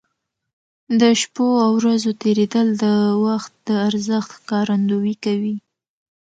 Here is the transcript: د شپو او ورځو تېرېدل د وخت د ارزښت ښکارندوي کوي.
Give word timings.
د 0.99 1.01
شپو 1.21 1.47
او 1.63 1.71
ورځو 1.81 2.11
تېرېدل 2.23 2.67
د 2.83 2.85
وخت 3.25 3.53
د 3.67 3.69
ارزښت 3.87 4.29
ښکارندوي 4.37 5.15
کوي. 5.25 5.55